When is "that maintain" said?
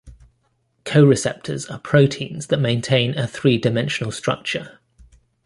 2.47-3.15